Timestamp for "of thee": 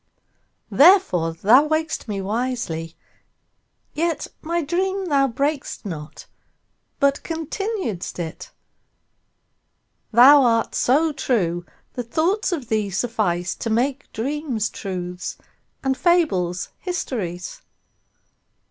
12.51-12.87